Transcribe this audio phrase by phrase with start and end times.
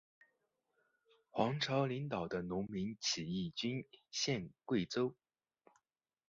[1.29, 5.13] 黄巢领导的农民起义军陷桂州。